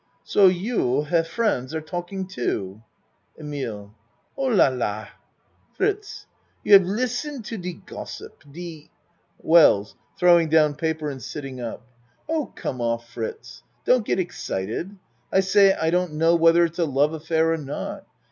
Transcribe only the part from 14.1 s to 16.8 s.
excited. I say I don't know whether it's